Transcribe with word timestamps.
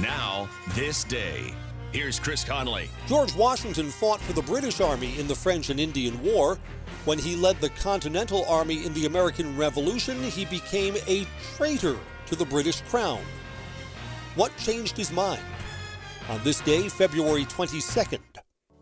Now, 0.00 0.46
this 0.74 1.04
day. 1.04 1.54
Here's 1.90 2.20
Chris 2.20 2.44
Conley. 2.44 2.90
George 3.06 3.34
Washington 3.34 3.90
fought 3.90 4.20
for 4.20 4.34
the 4.34 4.42
British 4.42 4.82
Army 4.82 5.18
in 5.18 5.26
the 5.26 5.34
French 5.34 5.70
and 5.70 5.80
Indian 5.80 6.22
War. 6.22 6.58
When 7.06 7.18
he 7.18 7.34
led 7.34 7.58
the 7.62 7.70
Continental 7.70 8.44
Army 8.44 8.84
in 8.84 8.92
the 8.92 9.06
American 9.06 9.56
Revolution, 9.56 10.22
he 10.22 10.44
became 10.44 10.96
a 11.06 11.26
traitor 11.56 11.96
to 12.26 12.36
the 12.36 12.44
British 12.44 12.82
Crown. 12.82 13.22
What 14.34 14.54
changed 14.58 14.98
his 14.98 15.10
mind? 15.10 15.40
On 16.28 16.42
this 16.44 16.60
day, 16.60 16.90
February 16.90 17.46
22nd. 17.46 18.18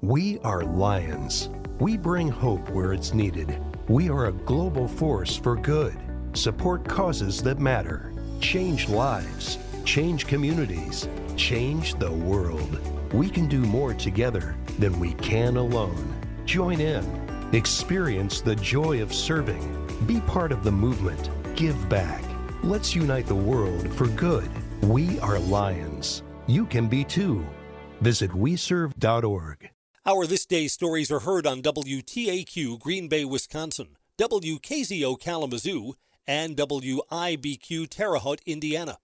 We 0.00 0.38
are 0.38 0.64
Lions. 0.64 1.50
We 1.78 1.98
bring 1.98 2.28
hope 2.28 2.70
where 2.70 2.94
it's 2.94 3.12
needed. 3.12 3.62
We 3.86 4.08
are 4.08 4.28
a 4.28 4.32
global 4.32 4.88
force 4.88 5.36
for 5.36 5.56
good. 5.56 5.98
Support 6.32 6.88
causes 6.88 7.42
that 7.42 7.58
matter. 7.58 8.14
Change 8.40 8.88
lives. 8.88 9.58
Change 9.84 10.26
communities. 10.26 11.08
Change 11.36 11.94
the 11.94 12.10
world. 12.10 12.78
We 13.12 13.28
can 13.28 13.48
do 13.48 13.60
more 13.60 13.92
together 13.92 14.56
than 14.78 14.98
we 15.00 15.14
can 15.14 15.56
alone. 15.56 16.14
Join 16.44 16.80
in. 16.80 17.04
Experience 17.52 18.40
the 18.40 18.56
joy 18.56 19.02
of 19.02 19.12
serving. 19.12 19.86
Be 20.06 20.20
part 20.20 20.52
of 20.52 20.64
the 20.64 20.72
movement. 20.72 21.30
Give 21.56 21.88
back. 21.88 22.24
Let's 22.62 22.94
unite 22.94 23.26
the 23.26 23.34
world 23.34 23.92
for 23.94 24.06
good. 24.08 24.48
We 24.82 25.18
are 25.18 25.38
Lions. 25.38 26.22
You 26.46 26.64
can 26.64 26.88
be 26.88 27.04
too. 27.04 27.44
Visit 28.00 28.32
weserve.org. 28.34 29.70
Our 30.06 30.26
This 30.26 30.46
Day 30.46 30.68
stories 30.68 31.10
are 31.10 31.20
heard 31.20 31.46
on 31.46 31.62
WTAQ 31.62 32.78
Green 32.78 33.08
Bay, 33.08 33.24
Wisconsin, 33.24 33.96
WKZO 34.18 35.20
Kalamazoo, 35.20 35.94
and 36.26 36.56
WIBQ 36.56 37.88
Terre 37.88 38.18
Haute, 38.18 38.42
Indiana. 38.46 38.98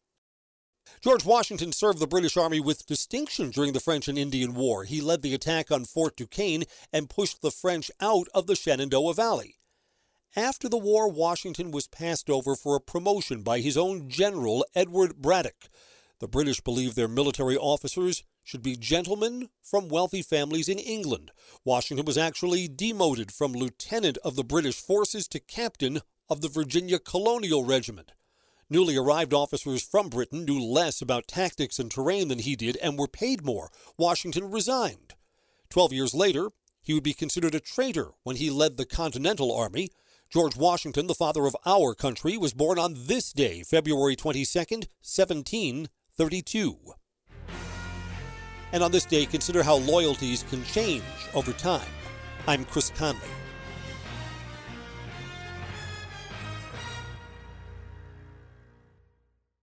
George 1.00 1.24
Washington 1.24 1.72
served 1.72 1.98
the 1.98 2.06
British 2.06 2.36
Army 2.36 2.60
with 2.60 2.86
distinction 2.86 3.50
during 3.50 3.72
the 3.72 3.80
French 3.80 4.08
and 4.08 4.18
Indian 4.18 4.54
War. 4.54 4.84
He 4.84 5.00
led 5.00 5.22
the 5.22 5.34
attack 5.34 5.70
on 5.70 5.84
Fort 5.84 6.16
Duquesne 6.16 6.64
and 6.92 7.10
pushed 7.10 7.40
the 7.40 7.50
French 7.50 7.90
out 8.00 8.28
of 8.34 8.46
the 8.46 8.56
Shenandoah 8.56 9.14
Valley. 9.14 9.56
After 10.36 10.68
the 10.68 10.78
war, 10.78 11.08
Washington 11.08 11.70
was 11.70 11.86
passed 11.86 12.28
over 12.28 12.54
for 12.54 12.76
a 12.76 12.80
promotion 12.80 13.42
by 13.42 13.60
his 13.60 13.76
own 13.76 14.08
general, 14.08 14.64
Edward 14.74 15.16
Braddock. 15.16 15.68
The 16.20 16.28
British 16.28 16.60
believed 16.60 16.96
their 16.96 17.08
military 17.08 17.56
officers 17.56 18.24
should 18.42 18.62
be 18.62 18.76
gentlemen 18.76 19.50
from 19.62 19.88
wealthy 19.88 20.22
families 20.22 20.68
in 20.68 20.78
England. 20.78 21.30
Washington 21.64 22.06
was 22.06 22.18
actually 22.18 22.66
demoted 22.66 23.30
from 23.30 23.52
lieutenant 23.52 24.18
of 24.18 24.36
the 24.36 24.44
British 24.44 24.80
forces 24.80 25.28
to 25.28 25.38
captain 25.38 26.00
of 26.28 26.40
the 26.40 26.48
Virginia 26.48 26.98
Colonial 26.98 27.64
Regiment. 27.64 28.12
Newly 28.70 28.96
arrived 28.96 29.32
officers 29.32 29.82
from 29.82 30.10
Britain 30.10 30.44
knew 30.44 30.60
less 30.62 31.00
about 31.00 31.26
tactics 31.26 31.78
and 31.78 31.90
terrain 31.90 32.28
than 32.28 32.40
he 32.40 32.54
did 32.54 32.76
and 32.76 32.98
were 32.98 33.08
paid 33.08 33.42
more. 33.42 33.70
Washington 33.96 34.50
resigned. 34.50 35.14
Twelve 35.70 35.90
years 35.92 36.12
later, 36.12 36.50
he 36.82 36.92
would 36.92 37.02
be 37.02 37.14
considered 37.14 37.54
a 37.54 37.60
traitor 37.60 38.10
when 38.24 38.36
he 38.36 38.50
led 38.50 38.76
the 38.76 38.84
Continental 38.84 39.56
Army. 39.56 39.88
George 40.28 40.54
Washington, 40.54 41.06
the 41.06 41.14
father 41.14 41.46
of 41.46 41.56
our 41.64 41.94
country, 41.94 42.36
was 42.36 42.52
born 42.52 42.78
on 42.78 42.94
this 42.94 43.32
day, 43.32 43.62
February 43.62 44.16
22nd, 44.16 44.88
1732. 45.00 46.76
And 48.72 48.82
on 48.82 48.92
this 48.92 49.06
day, 49.06 49.24
consider 49.24 49.62
how 49.62 49.76
loyalties 49.76 50.42
can 50.50 50.62
change 50.64 51.04
over 51.32 51.54
time. 51.54 51.88
I'm 52.46 52.66
Chris 52.66 52.90
Conley. 52.90 53.30